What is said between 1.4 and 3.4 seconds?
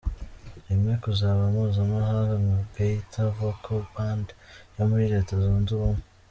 mpuzamahanga nka Gaither